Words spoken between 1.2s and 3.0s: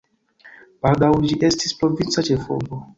ĝi estis provinca ĉefurbo.